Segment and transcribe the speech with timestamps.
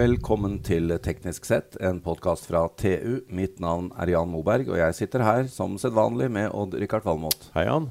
[0.00, 3.18] Velkommen til Teknisk sett, en podkast fra TU.
[3.36, 7.50] Mitt navn er Jan Moberg, og jeg sitter her som sedvanlig med Odd-Rikard Valmot.
[7.52, 7.90] Hei, Jan.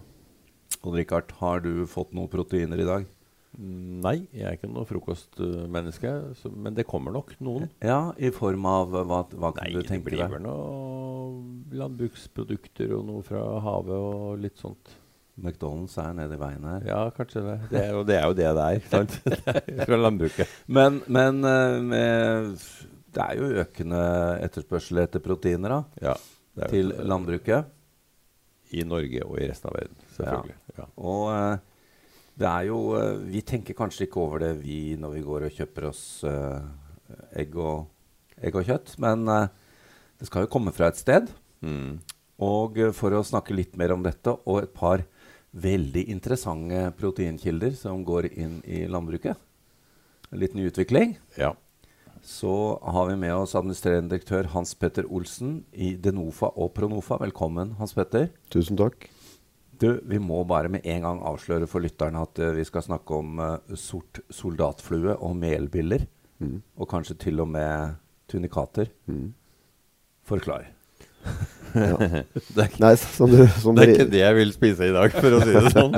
[0.79, 3.05] Odd-Rikard, har du fått noen proteiner i dag?
[3.59, 7.67] Nei, jeg er ikke noe frokostmenneske, så, men det kommer nok noen.
[7.85, 10.33] Ja, i form av hva, hva kan Nei, du det blir deg?
[10.33, 14.95] vel noen landbruksprodukter og noe fra havet og litt sånt.
[15.39, 16.85] McDonald's er nede i veien her.
[16.87, 17.57] Ja, kanskje det.
[17.71, 18.85] Det er og det, er jo det det er.
[18.91, 19.17] Sant?
[19.87, 20.53] Fra landbruket.
[20.67, 22.63] Men, men eh, med,
[23.15, 24.03] det er jo økende
[24.45, 26.15] etterspørsel etter proteiner da, Ja,
[26.69, 27.75] til landbruket.
[28.69, 30.57] I Norge og i resten av verden, selvfølgelig.
[30.77, 30.83] Ja.
[31.01, 31.79] Og eh,
[32.39, 35.55] det er jo eh, Vi tenker kanskje ikke over det vi når vi går og
[35.55, 36.61] kjøper oss uh,
[37.33, 37.89] egg, og,
[38.37, 39.47] egg og kjøtt, men uh,
[40.21, 41.31] det skal jo komme fra et sted.
[41.65, 41.97] Mm.
[42.45, 45.03] Og for å snakke litt mer om dette og et par
[45.51, 49.37] veldig interessante proteinkilder som går inn i landbruket,
[50.29, 51.55] en liten utvikling, ja.
[52.21, 57.17] så har vi med oss administrerende direktør Hans Petter Olsen i Denofa og Pronofa.
[57.23, 58.29] Velkommen, Hans Petter.
[58.53, 59.09] Tusen takk.
[59.79, 63.15] Du, vi må bare med en gang avsløre for lytterne at uh, vi skal snakke
[63.15, 66.03] om uh, sort soldatflue og melbiller.
[66.43, 66.59] Mm.
[66.77, 67.95] Og kanskje til og med
[68.29, 68.91] tunikater.
[69.07, 69.31] Mm.
[70.27, 70.67] Forklar.
[72.55, 74.95] Det, er, Nei, som, du, som det er dere, ikke det jeg vil spise i
[74.95, 75.97] dag, for å si det sånn.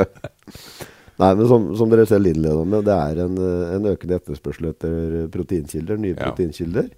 [1.22, 3.38] nei, men som, som dere selv innleda med, det er en,
[3.78, 6.28] en økende etterspørsel etter proteinkilder, nye Ja.
[6.28, 6.92] proteinkilder.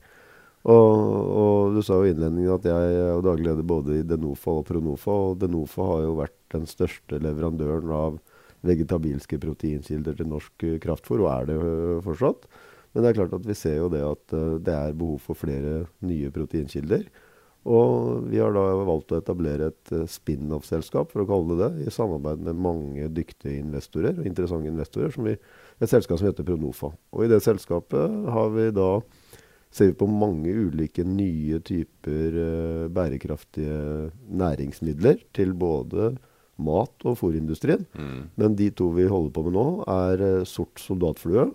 [0.64, 1.00] Og,
[1.44, 4.68] og du sa jo i innledningen at jeg er daglig leder både i Denofa og
[4.70, 5.16] Pronofa.
[5.32, 8.22] Og Denofa har jo vært den største leverandøren av
[8.64, 12.48] vegetabilske proteinkilder til norsk kraftfôr, og er det eh, fortsatt.
[12.94, 15.36] Men det er klart at vi ser jo det at eh, det er behov for
[15.36, 17.04] flere nye proteinkilder.
[17.64, 21.88] Og vi har da valgt å etablere et eh, spin-off-selskap, for å kalle det det,
[21.88, 25.14] i samarbeid med mange dyktige investorer og interessante investorer.
[25.16, 25.38] Som vi,
[25.80, 26.92] et selskap som heter Pronofa.
[27.16, 28.90] Og i det selskapet har vi da
[29.74, 36.12] ser vi på mange ulike nye typer uh, bærekraftige næringsmidler til både
[36.62, 37.88] mat- og fôrindustrien.
[37.98, 38.20] Mm.
[38.38, 41.48] Men de to vi holder på med nå, er uh, sort soldatflue.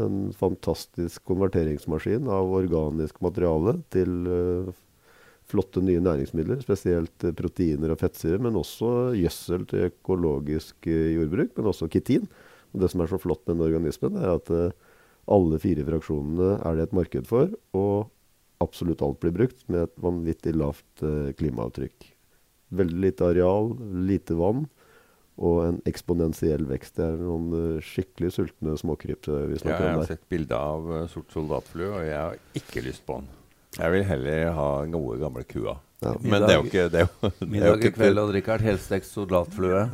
[0.00, 4.70] En fantastisk konverteringsmaskin av organisk materiale til eh,
[5.52, 6.62] flotte nye næringsmidler.
[6.64, 11.52] Spesielt eh, proteiner og fettsyrer, men også gjødsel til økologisk eh, jordbruk.
[11.58, 12.24] Men også kitin.
[12.72, 14.72] Og det som er så flott med den organismen, er at eh,
[15.32, 17.52] alle fire fraksjonene er det et marked for.
[17.76, 18.08] Og
[18.64, 21.02] absolutt alt blir brukt med et vanvittig lavt
[21.38, 22.08] klimaavtrykk.
[22.78, 23.72] Veldig lite areal,
[24.06, 24.64] lite vann
[25.42, 26.94] og en eksponentiell vekst.
[27.00, 30.10] Det er noen skikkelig sultne småkryp vi Ja, snakker jeg om har der.
[30.12, 33.30] sett bilde av sort soldatflue, og jeg har ikke lyst på den.
[33.78, 35.78] Jeg vil heller ha gode, gamle kua.
[36.02, 36.16] Ja.
[36.20, 38.32] Men det er jo ikke det er jo, det er jo Middag i kveld, Odd
[38.34, 38.64] Rikard.
[38.66, 39.84] Helstekt soldatflue.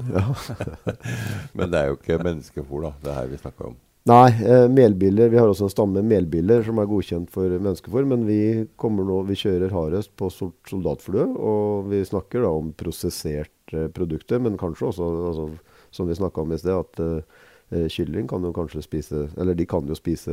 [1.58, 2.94] Men det er jo ikke menneskefôr, da.
[3.04, 3.76] Det her vi snakker om.
[4.08, 5.28] Nei, eh, melbiller.
[5.28, 8.08] Vi har også en stamme melbiller som er godkjent for menneskefôr.
[8.08, 11.28] Men vi, nå, vi kjører hardest på soldatflue.
[11.36, 15.50] Og vi snakker da om prosesserte produkter, men kanskje også, altså,
[15.92, 19.66] som vi snakka om i sted, at eh, kylling kan jo kanskje spise Eller de
[19.68, 20.32] kan jo spise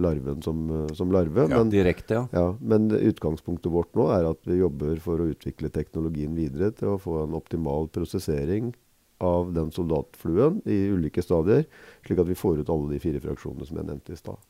[0.00, 1.48] larven som, eh, som larve.
[1.50, 2.28] Ja, men, Direkte, ja.
[2.32, 6.94] ja, men utgangspunktet vårt nå er at vi jobber for å utvikle teknologien videre til
[6.94, 8.72] å få en optimal prosessering
[9.20, 11.66] av den soldatfluen i ulike stadier,
[12.06, 14.40] slik at vi får ut alle de fire fraksjonene som jeg nevnte i stad.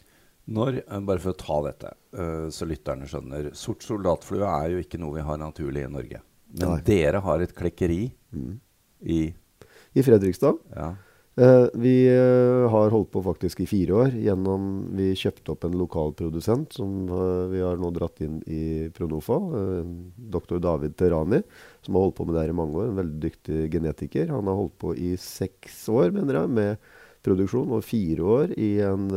[0.51, 3.51] Når, eh, bare for å ta dette, eh, så lytterne skjønner.
[3.59, 6.23] Sort soldatflue er jo ikke noe vi har naturlig i Norge.
[6.55, 6.81] Men Nei.
[6.87, 8.61] dere har et klekkeri Mm.
[9.05, 9.35] i
[9.97, 10.95] I Fredrikstad ja.
[11.37, 15.77] Eh, Vi eh, har holdt på faktisk i fire år gjennom Vi kjøpte opp en
[15.79, 19.39] lokal produsent som eh, vi har nå dratt inn i Pronofa.
[20.17, 20.59] Dr.
[20.63, 21.43] David Terani,
[21.83, 22.89] som har holdt på med det her i mange år.
[22.91, 24.33] En veldig dyktig genetiker.
[24.35, 26.91] Han har holdt på i seks år, mener jeg, med
[27.21, 29.11] produksjon, og fire år i en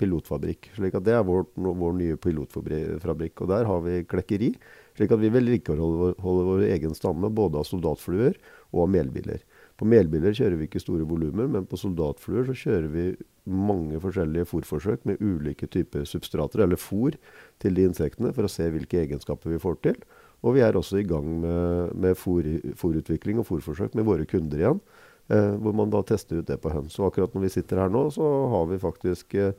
[0.00, 0.72] pilotfabrikk.
[0.74, 3.44] slik at Det er vår, vår nye pilotfabrikk.
[3.44, 4.50] Og der har vi klekkeri.
[4.98, 8.34] Slik at vi vedlikeholder vår, vår egen stamme både av soldatfluer
[8.72, 9.44] og av melbiller.
[9.80, 13.04] På melbiler kjører vi ikke store volumer, men på soldatfluer så kjører vi
[13.48, 17.16] mange forskjellige fôrforsøk med ulike typer substrater, eller fôr,
[17.62, 19.96] til de insektene for å se hvilke egenskaper vi får til.
[20.44, 24.84] Og vi er også i gang med, med fòrutvikling og fôrforsøk med våre kunder igjen.
[25.30, 26.96] Eh, hvor man da tester ut det på høns.
[26.98, 29.52] Og akkurat når vi sitter her nå, så har vi faktisk eh,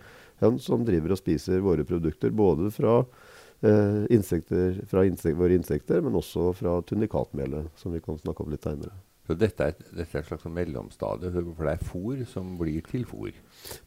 [0.44, 2.34] høns som driver og spiser våre produkter.
[2.36, 2.98] Både fra,
[3.64, 8.52] eh, insekter, fra insek våre insekter, men også fra tunikatmelet, som vi kan snakke om
[8.52, 8.92] litt seinere.
[9.32, 12.82] Så dette er, et- dette er et slags mellomstadie, for det er fôr som blir
[12.88, 13.32] til fôr.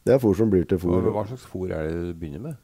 [0.03, 0.97] Det er fôr som blir til fôr.
[1.05, 2.57] Og Hva slags fôr er det du begynner med?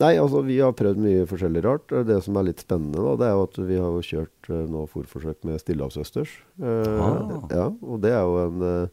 [0.00, 1.92] Nei, altså Vi har prøvd mye forskjellig rart.
[2.08, 4.66] Det som er litt spennende, da, det er jo at vi har jo kjørt eh,
[4.72, 6.32] nå fôrforsøk med stillehavsøsters.
[6.60, 7.46] Eh, Ah.
[7.52, 8.88] ja, og det er jo en eh,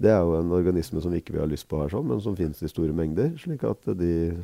[0.00, 2.36] Det er jo en organisme som ikke vi har lyst på her, sånn, men som
[2.36, 3.32] finnes i store mengder.
[3.36, 4.36] slik at de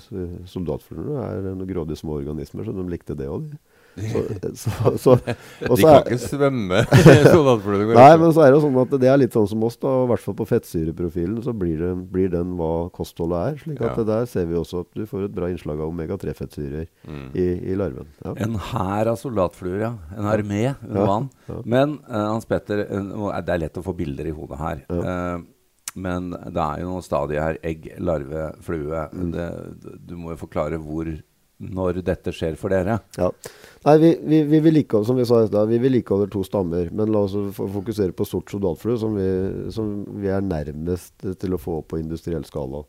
[0.50, 3.58] soldatfluene er noen grådige små organismer, så de likte det òg, de.
[4.54, 6.80] Så, så, så, de kan ikke svømme.
[7.94, 9.76] Nei, men så er det jo sånn at det er litt sånn som oss.
[9.80, 13.58] da, og I hvert fall på fettsyreprofilen så blir, det, blir, den hva kostholdet er.
[13.62, 14.06] slik at ja.
[14.10, 17.26] Der ser vi også at du får et bra innslag av omega-3-fettsyrer mm.
[17.32, 18.10] i, i, larven.
[18.24, 18.34] Ja.
[18.46, 19.92] En hær av soldatfluer, ja.
[20.16, 21.30] En armé under vann.
[21.62, 24.86] Men uh, Hans Petter, uh, det er lett å få bilder i hodet her.
[24.90, 25.44] Uh,
[25.94, 27.60] men det er jo noen stadier her.
[27.66, 29.06] Egg, larve, flue.
[29.14, 29.30] Mm.
[29.34, 29.48] Det,
[30.08, 31.10] du må jo forklare hvor
[31.72, 32.98] når dette skjer for dere?
[33.18, 33.30] Ja.
[33.84, 36.90] Nei, vi, vi, vi vedlikeholder som vi sa da, vi vedlikeholder to stammer.
[36.92, 39.18] Men la oss fokusere på sort sodalflue, som,
[39.74, 42.84] som, vi er nærmest til å få opp på industriell skala.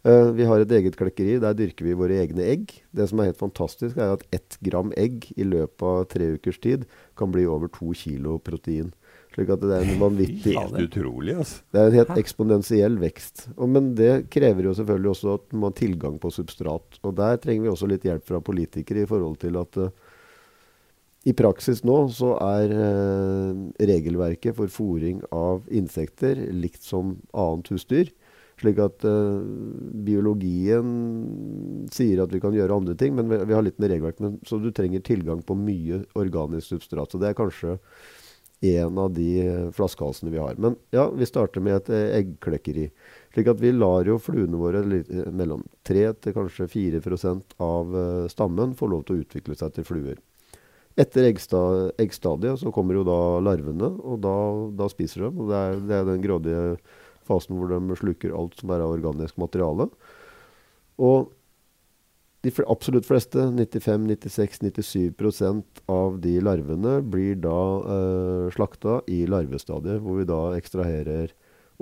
[0.00, 1.36] Uh, vi har et eget klekkeri.
[1.42, 2.72] Der dyrker vi våre egne egg.
[2.96, 6.60] Det som er helt fantastisk, er at ett gram egg i løpet av tre ukers
[6.62, 6.88] tid
[7.20, 8.94] kan bli over to kilo protein.
[9.30, 11.60] Slik at det er en vanvittig Helt utrolig, altså.
[11.70, 13.44] Det er en helt eksponentiell vekst.
[13.56, 16.98] Og, men det krever jo selvfølgelig også at man har tilgang på substrat.
[17.06, 19.92] Og der trenger vi også litt hjelp fra politikere i forhold til at uh,
[21.30, 28.10] i praksis nå så er uh, regelverket for fòring av insekter likt som annet husdyr.
[28.60, 29.38] Slik at uh,
[30.08, 30.88] biologien
[31.94, 34.24] sier at vi kan gjøre andre ting, men vi, vi har litt med regelverket.
[34.26, 37.14] Men, så du trenger tilgang på mye organisk substrat.
[37.14, 37.78] Så det er kanskje
[38.60, 40.54] en av de eh, flaskehalsene vi har.
[40.54, 42.90] Men ja, vi starter med et eh, eggklekkeri.
[43.34, 47.96] Slik at vi lar jo fluene våre eh, mellom 3 til kanskje 4% av
[48.32, 50.20] stammen få lov til å utvikle seg til fluer.
[51.00, 54.36] Etter eggstadiet så kommer jo da larvene, og da,
[54.76, 55.30] da spiser de.
[55.30, 56.64] og det er, det er, den grådige
[57.28, 59.86] fasen hvor de sluker alt som er av organisk materiale.
[61.00, 61.30] Og
[62.40, 70.28] de absolutt fleste, 95-96-97% av de larvene, blir da uh, slakta i larvestadiet, hvor vi
[70.28, 71.34] da ekstraherer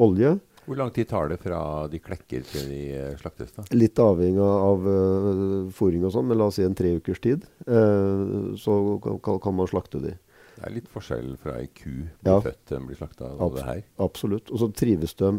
[0.03, 0.39] olje.
[0.69, 3.53] Hvor lang tid tar det fra de klekker til de uh, slaktes?
[3.57, 3.63] da?
[3.73, 7.47] Litt avhengig av uh, fôring og sånn, men la oss si en tre ukers tid.
[7.65, 10.13] Uh, så kan, kan, man slakte de.
[10.59, 13.31] Det er litt forskjell fra ei ku blir ja, født til den blir slakta?
[13.47, 13.63] Abs
[14.03, 14.51] absolutt.
[14.51, 15.31] Og så trives de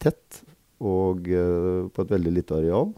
[0.00, 0.44] tett
[0.82, 2.94] og på et veldig lite areal.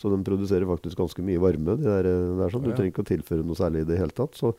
[0.00, 1.76] Så de produserer faktisk ganske mye varme.
[1.76, 2.64] De der, eh, der sånn.
[2.64, 4.38] Du trenger ikke å tilføre noe særlig i det hele tatt.
[4.38, 4.54] Så,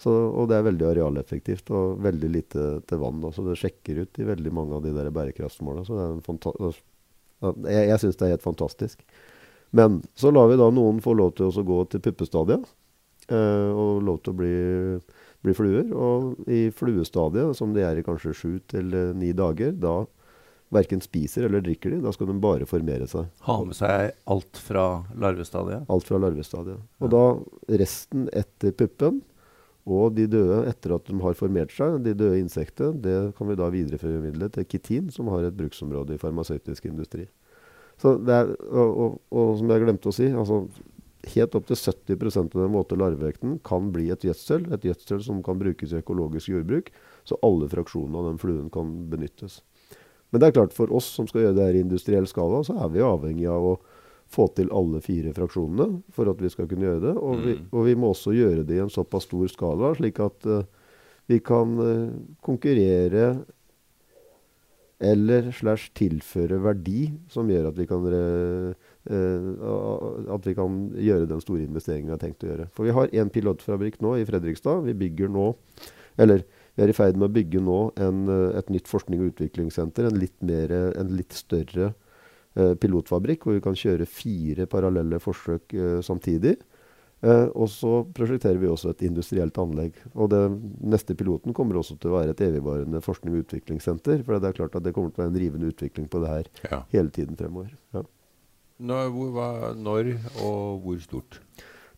[0.00, 3.22] så, og det er veldig arealeffektivt og veldig lite til vann.
[3.34, 5.86] Så det sjekker ut i veldig mange av de der bærekraftsmålene.
[5.86, 6.80] Så det er en
[7.40, 9.04] jeg, jeg syns det er helt fantastisk.
[9.76, 12.66] Men så lar vi da noen få lov til å gå til puppestadiet.
[13.30, 14.54] Eh, og lov til å bli,
[15.46, 15.92] bli, fluer.
[15.94, 20.02] Og i fluestadiet, som de er i kanskje sju til ni dager, da
[20.70, 22.02] verken spiser eller drikker de.
[22.04, 23.26] Da skal de bare formere seg.
[23.46, 24.86] Ha med seg alt fra
[25.18, 25.88] larvestadiet?
[25.90, 26.80] Alt fra larvestadiet.
[27.00, 27.24] Og da
[27.82, 29.20] resten etter puppen
[29.90, 33.56] og de døde etter at de har formert seg, de døde insekter, det kan vi
[33.58, 37.24] da videreformidle til kitin, som har et bruksområde i farmasøytisk industri.
[38.00, 40.62] Så det er, og, og, og som jeg glemte å si, altså
[41.34, 44.70] helt opp til 70% av den våte larvevekten kan bli et gjødsel.
[44.72, 46.88] Et gjødsel som kan brukes i økologisk jordbruk.
[47.28, 49.60] Så alle fraksjonene av den fluen kan benyttes.
[50.30, 52.76] Men det er klart for oss som skal gjøre det her i industriell skala, så
[52.84, 53.78] er vi avhengig av å
[54.30, 57.14] få til alle fire fraksjonene for at vi skal kunne gjøre det.
[57.18, 57.46] Og, mm.
[57.46, 60.62] vi, og vi, må også gjøre det i en såpass stor skala, slik at uh,
[61.30, 62.12] vi kan uh,
[62.46, 63.32] konkurrere
[65.00, 71.40] eller slash tilføre verdi som gjør at vi kan uh, at vi kan gjøre den
[71.40, 72.66] store investeringen vi har tenkt å gjøre.
[72.76, 74.84] For vi har én pilotfabrikk nå i Fredrikstad.
[74.84, 75.46] Vi bygger nå,
[76.20, 76.44] eller
[76.80, 80.06] vi er i ferd med å bygge nå en, eh, et nytt forskning- og utviklingssenter.
[80.08, 81.92] En litt, mer, en litt større
[82.56, 86.56] eh, pilotfabrikk hvor vi kan kjøre fire parallelle forsøk eh, samtidig.
[87.20, 89.98] Eh, og så prosjekterer vi også et industrielt anlegg.
[90.14, 90.40] Og det
[90.80, 94.24] neste piloten kommer også til å være et evigvarende forskning- og utviklingssenter.
[94.24, 96.32] For det er klart at det kommer til å være en rivende utvikling på det
[96.32, 96.80] her ja.
[96.96, 97.76] hele tiden fremover.
[97.92, 98.06] Ja.
[98.80, 101.42] Når, hvor, hva, når, og hvor stort?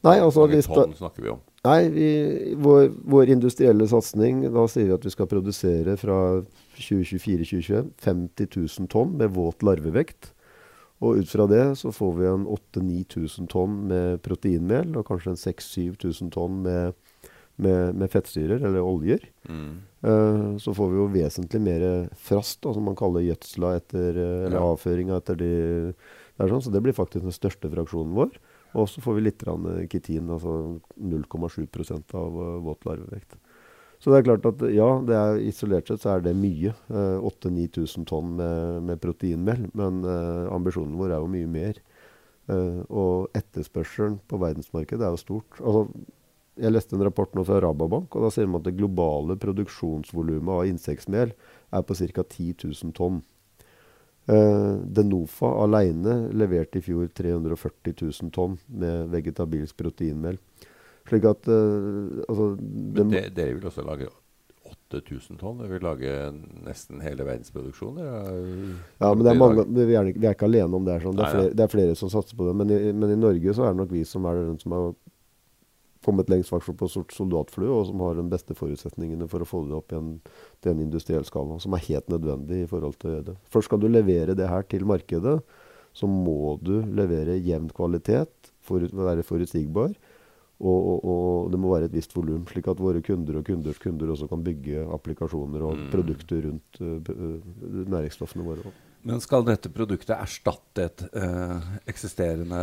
[0.02, 1.42] Nei, altså, Hvor mange tonn snakker vi om?
[1.62, 2.06] Nei, vi,
[2.58, 6.18] vår, vår, industrielle satsing Da sier vi at vi skal produsere fra
[6.74, 10.32] 2024-2025 50 000 tonn med våt larvevekt.
[11.02, 15.40] Og ut fra det så får vi en 8000-9000 tonn med proteinmel og kanskje en
[15.40, 16.98] 6000-7000 tonn med,
[17.62, 19.26] med, med, fettsyrer, eller oljer.
[19.46, 19.72] Mm.
[20.02, 21.86] Uh, så får vi jo vesentlig mer
[22.18, 24.66] frast, da, som man kaller gjødsla etter, eh, eller ja.
[24.72, 25.52] avføringa etter de
[26.38, 28.36] det sånn, Så det blir faktisk den største fraksjonen vår.
[28.74, 29.44] Og så får vi litt
[29.92, 33.36] kitin, altså 0,7 av uh, våt larvevekt.
[34.02, 36.72] Så det er klart at ja, er, isolert sett så er det mye.
[36.90, 39.68] Uh, 8000-9000 tonn med, med, proteinmel.
[39.78, 41.78] Men uh, ambisjonen vår er jo mye mer.
[42.50, 45.60] Uh, og etterspørselen på verdensmarkedet er jo stort.
[45.60, 45.86] Altså,
[46.60, 50.52] Jeg leste en rapport nå fra Rababank, og da sier man at det globale produksjonsvolumet
[50.52, 51.30] av insektmel
[51.72, 52.24] er på ca.
[52.26, 53.22] 10 000 tonn.
[54.32, 60.38] Uh, Denofa alene leverte i fjor 340 000 tonn med vegetabilsk proteinmel.
[61.08, 64.08] Slik at uh, altså, Men det, dere vil også lage
[64.92, 65.60] 8000 tonn?
[65.60, 66.16] Dere vil lage
[66.66, 68.76] nesten hele verdensproduksjonen?
[69.00, 70.98] Ja, men det er mange, vi, er, vi er ikke alene om det.
[71.02, 71.16] Sånn.
[71.18, 72.56] Det, er flere, det, er flere, som satser på det.
[72.60, 74.92] Men i, men i, Norge så er det nok vi som er den som har
[76.04, 79.64] kommet lengst faktisk på sort soldatflue, og som har de beste forutsetningene for å få
[79.68, 80.14] det opp igjen
[80.62, 81.58] til en industriell skala.
[81.62, 83.36] Som er helt nødvendig i forhold til det.
[83.52, 85.38] Først skal du levere det her til markedet,
[85.92, 89.94] så må du levere jevn kvalitet, for, være forutsigbar.
[90.62, 93.80] Og, og, og, det må være et visst volum, slik at våre kunder og kunders
[93.82, 95.88] kunder også kan bygge applikasjoner og mm.
[95.90, 98.72] produkter rundt uh, næringsstoffene våre.
[99.02, 101.58] Men skal dette produktet erstatte et uh,
[101.90, 102.62] eksisterende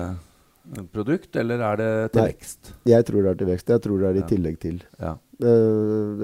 [0.93, 2.71] produkt, eller er det til Nei, vekst?
[2.89, 3.73] Jeg tror det er til vekst.
[3.73, 4.29] Jeg tror det er i ja.
[4.29, 4.77] tillegg til.
[5.01, 5.15] Ja.
[5.39, 6.23] Uh,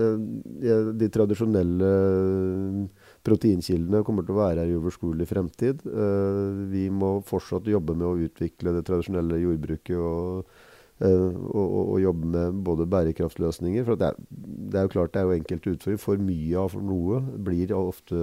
[0.99, 1.89] de, tradisjonelle
[3.25, 5.85] proteinkildene kommer til å være her i overskuelig fremtid.
[5.87, 10.55] Uh, vi må fortsatt jobbe med å utvikle det tradisjonelle jordbruket og
[11.03, 13.83] Og, og, jobbe med både bærekraftløsninger.
[13.83, 16.03] For det er, det er, jo klart det er jo enkelte utfordringer.
[16.05, 18.21] For mye av noe blir ofte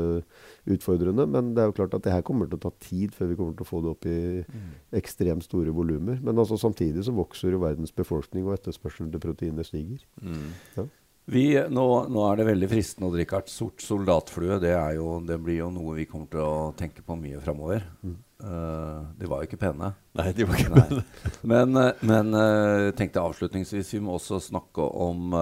[0.72, 1.26] utfordrende.
[1.28, 3.38] Men det er jo klart at det her kommer til å ta tid før vi
[3.40, 4.72] kommer til å få det opp i mm.
[5.02, 6.22] ekstremt store volumer.
[6.24, 10.04] Men altså samtidig så vokser jo verdens befolkning, og etterspørselen til proteiner stiger.
[10.24, 10.50] Mm.
[10.78, 10.88] Ja.
[11.30, 14.58] Vi, nå, nå, er det veldig fristende å drikke sort soldatflue.
[14.62, 17.84] Det, jo, det, blir jo noe vi kommer til å tenke på mye framover.
[18.02, 18.16] Mm.
[18.42, 19.92] Uh, de var jo ikke pene.
[20.18, 21.02] Nei, de var ikke pene.
[21.52, 25.34] Men, uh, men uh, tenkte avslutningsvis vi må også snakke om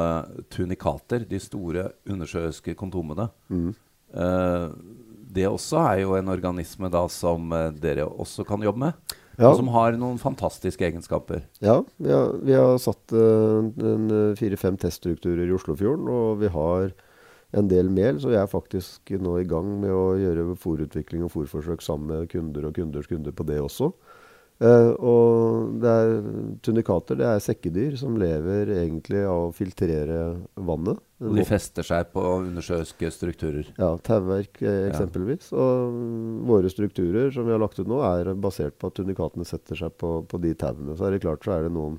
[0.53, 1.25] tunikater.
[1.29, 3.31] De store undersjøiske kondomene.
[3.49, 3.73] Mm.
[5.31, 9.17] det også er jo en organisme da som dere også kan jobbe med.
[9.39, 9.49] Ja.
[9.49, 11.45] Og som har noen fantastiske egenskaper.
[11.63, 13.15] Ja, vi har, vi har satt
[14.41, 16.11] fire-fem teststrukturer i Oslofjorden.
[16.11, 16.91] Og vi har
[17.57, 21.33] en del mel, så jeg er faktisk nå i gang med å gjøre fòrutvikling og
[21.35, 23.91] fòrforsøk sammen med kunder og kunders kunder på det også.
[24.61, 26.11] Uh, og det er
[26.61, 30.19] tunikater det er sekkedyr som lever egentlig av å filtrere
[30.53, 31.01] vannet.
[31.25, 33.71] Og de fester seg på undersjøiske strukturer?
[33.81, 35.49] Ja, tauverk eh, eksempelvis.
[35.53, 35.65] Ja.
[35.65, 39.81] Og våre strukturer som vi har lagt ut nå, er basert på at tunikatene setter
[39.81, 40.97] seg på, på de tauene.
[40.97, 41.97] Så er det klart så er det noen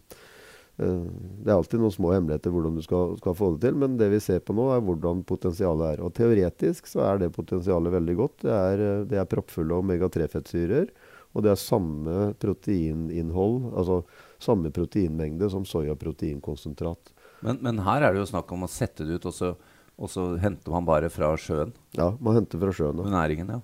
[0.77, 4.07] det er alltid noen små hemmeligheter hvordan du skal, skal, få det til, men det
[4.13, 6.03] vi ser på nå, er hvordan potensialet er.
[6.05, 8.37] Og Teoretisk så er det potensialet veldig godt.
[8.45, 10.89] Det er, eh, det er proppfulle omega-3-fettsyrer.
[11.31, 14.01] Og det er samme proteininnhold, altså
[14.41, 17.13] samme proteinmengde som soyaproteinkonsentrat.
[17.45, 19.53] Men, men her er det jo snakk om å sette det ut, og så,
[19.95, 21.71] og så henter man bare fra sjøen?
[21.97, 22.99] Ja, man henter fra sjøen.
[22.99, 23.13] Ja.
[23.15, 23.61] Næringen, ja.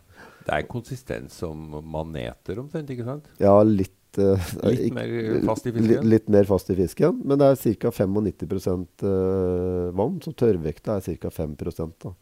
[0.48, 3.28] Det er konsistens som maneter omtrent, ikke sant?
[3.44, 5.12] Ja, litt uh, litt mer
[5.48, 5.92] fast i fisken?
[5.92, 7.22] Litt, litt, mer fast i fisken.
[7.28, 7.94] Men det er ca.
[7.94, 11.32] 95 uh, vann, så tørrvekta er ca.
[11.34, 11.56] 5
[12.04, 12.14] da.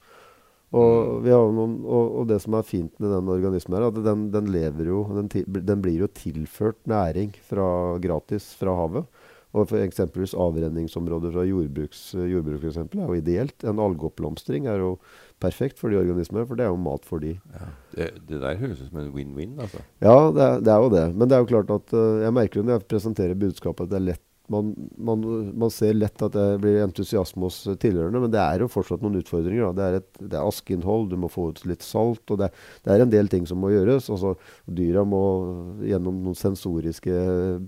[0.75, 1.29] Og, mm.
[1.55, 4.89] noen, og, og, det som er fint med den organismen, er at den, den lever
[4.89, 7.67] jo den, den, blir jo tilført næring fra,
[8.03, 9.07] gratis fra havet.
[9.55, 13.55] Og for eksempelvis avrenningsområder fra jordbruks, jordbruk for eksempel, er jo ideelt.
[13.63, 14.97] En algeoppblomstring er jo
[15.43, 17.33] perfekt for de organismene, for det er jo mat for de.
[17.55, 19.81] Ja, det, det, der høres ut som en win-win, altså.
[20.03, 21.05] Ja, det er, det er, jo det.
[21.15, 23.93] Men det er jo klart at uh, jeg merker jo når jeg presenterer budskapet, at
[23.93, 25.23] det er lett man, man,
[25.57, 29.17] man, ser lett at det blir entusiasme hos tilhørende, men det er jo fortsatt noen
[29.21, 29.73] utfordringer.
[29.75, 32.23] Det er, et, det er, askeinnhold, du må få ut litt salt.
[32.29, 32.51] og Det,
[32.85, 34.11] det er en del ting som må gjøres.
[34.13, 34.35] Altså,
[34.65, 35.23] dyra må
[35.85, 37.15] gjennom noen sensoriske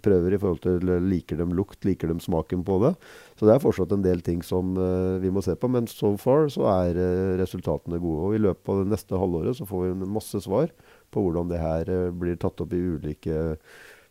[0.05, 2.93] prøver i forhold til liker dem lukt, liker dem smaken på det.
[3.39, 5.69] Så det er fortsatt en del ting som uh, vi må se på.
[5.71, 8.29] Men so far så er uh, resultatene gode.
[8.29, 10.71] Og i løpet av det neste halvåret så får vi masse svar
[11.13, 13.37] på hvordan det her uh, blir tatt opp i ulike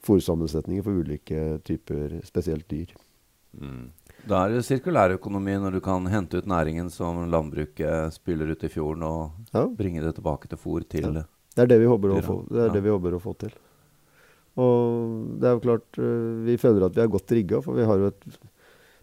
[0.06, 2.94] fòrsammensetninger for ulike typer, spesielt dyr.
[3.56, 3.90] Mm.
[4.26, 8.72] Da er det sirkulærøkonomi når du kan hente ut næringen som landbruket spyler ut i
[8.72, 9.66] fjorden, og ja.
[9.66, 11.26] bringe det tilbake til fôr til ja.
[11.56, 13.54] Det er det vi håper å få, det er det vi håper å få til.
[14.60, 15.98] Og det er jo klart,
[16.44, 18.26] vi føler at vi er godt rigga, for vi har jo et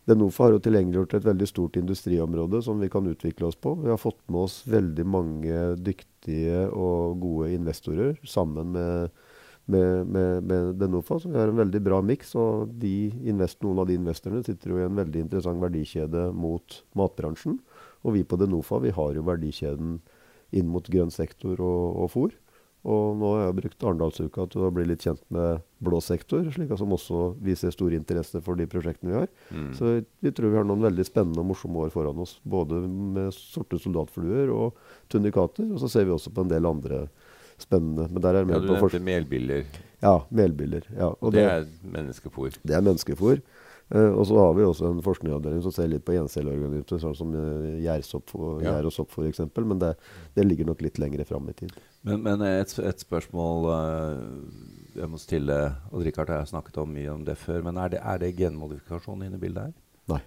[0.04, 3.72] Denofa har jo tilgjengeliggjort et veldig stort industriområde som vi kan utvikle oss på.
[3.80, 9.24] Vi har fått med oss veldig mange dyktige og gode investorer sammen med,
[9.66, 11.20] med, med, med Denofa.
[11.20, 12.36] Så vi har en veldig bra miks.
[12.40, 17.60] Og noen av de investorene sitter jo i en veldig interessant verdikjede mot matbransjen.
[18.04, 20.00] Og vi på Denofa vi har jo verdikjeden
[20.54, 22.34] inn mot grønn sektor og, og fôr.
[22.84, 26.74] Og nå har jeg brukt Arendalsuka til å bli litt kjent med blå sektor, slik
[26.80, 29.30] som også viser stor interesse for de prosjektene vi har.
[29.56, 29.70] Mm.
[29.78, 29.92] Så
[30.24, 32.36] vi tror vi har noen veldig spennende og morsomme år foran oss.
[32.44, 34.76] Både med sorte soldatfluer og
[35.12, 35.70] tunikater.
[35.72, 37.06] Og så ser vi også på en del andre
[37.64, 38.08] spennende.
[38.12, 39.68] Men der er ja, du nevnte melbiller.
[40.04, 40.88] Ja, melbiller.
[40.92, 41.12] Ja.
[41.14, 42.58] Og, og det, det, er menneskefôr?
[42.64, 43.44] Det er menneskefôr.
[43.94, 47.34] Uh, og så har vi også en forskningsavdeling som ser litt på encelleorganismer, sånn som
[47.36, 48.78] uh, gjærsopp og, Ja.
[48.94, 49.44] sopp f.eks.
[49.60, 49.92] Men det,
[50.38, 51.76] det ligger nok litt lenger fram i tid.
[52.08, 55.56] Men, men et, et spørsmål uh, jeg må stille
[55.92, 57.62] Og Richard har snakket om mye om det før.
[57.66, 59.76] Men er det, er det genmodifikasjon inne i bildet her?
[60.14, 60.22] Nei.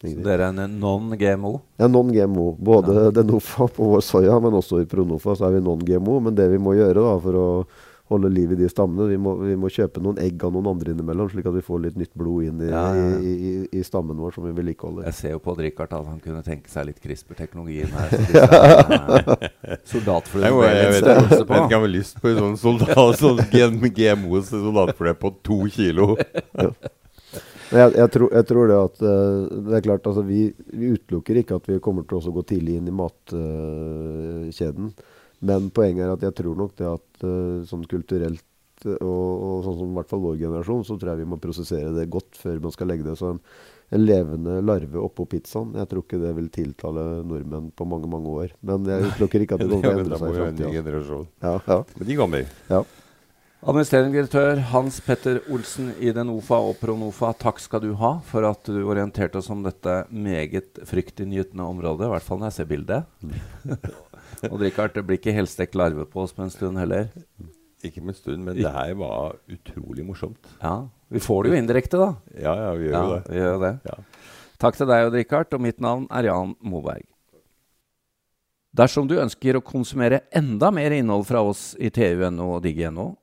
[0.00, 1.50] Så dere er en non-GMO?
[1.76, 2.46] Ja, non-GMO.
[2.56, 6.20] Både Denofa på vår soya, men også i Pronofa så er vi non-GMO.
[6.24, 7.46] Men det vi må gjøre da, for å
[8.10, 10.90] holde liv i de stammene, vi må, vi må kjøpe noen egg av noen andre
[10.96, 13.18] innimellom, slik at vi får litt nytt blod inn i, Ja, ja, ja.
[13.22, 15.04] i, i, i stammen vår som vi vedlikeholder.
[15.06, 18.16] Jeg ser jo på Richard at han kunne tenke seg litt CRISPR-teknologi inn her.
[19.62, 20.58] Eh, Jeg, ble jeg, litt
[20.96, 24.50] vet, jeg vet ikke om jeg har lyst på en sånn soldat, sånn GM GMOs
[24.56, 26.16] soldatfløy på to kilo.
[26.56, 26.74] Men
[27.70, 30.40] jeg, jeg, tror, jeg tror det at eh, Det er klart, altså vi,
[30.74, 34.86] vi utelukker ikke at vi kommer til å gå tidlig inn i matkjeden.
[35.40, 38.44] men poenget er at jeg tror nok det at eh, sånn kulturelt
[38.84, 41.36] eh, og, og sånn som i hvert fall vår generasjon, så tror jeg vi må
[41.40, 43.16] prosessere det godt før man skal legge det.
[43.20, 43.40] Så en,
[43.90, 48.28] en levende larve oppå pizzaen, jeg tror ikke det vil tiltale nordmenn på mange, mange
[48.44, 48.48] år.
[48.66, 50.28] Men jeg utelukker ikke at det kommer til å endre seg.
[51.46, 52.44] Ja, ja, Men de kommer.
[52.70, 52.82] ja.
[53.60, 58.64] Administrerende direktør Hans Petter Olsen i Denofa og Pronofa, takk skal du ha for at
[58.72, 62.06] du orienterte oss om dette meget fryktinngytende området.
[62.08, 63.04] I hvert fall når jeg ser bildet.
[64.50, 67.10] og Richard, det blir ikke helstekt larve på oss på en stund heller.
[67.84, 70.40] Ikke med en stund, men det her var utrolig morsomt.
[70.64, 72.10] Ja, Vi får det jo indirekte, da.
[72.40, 73.22] Ja, ja, vi gjør Ja, det.
[73.28, 73.74] vi gjør det.
[73.92, 74.00] Ja.
[74.60, 77.04] Takk til deg, Odd Rikard, og mitt navn er Jan Moberg.
[78.72, 83.10] Dersom du ønsker å konsumere enda mer innhold fra oss i TU.no og Digi.no,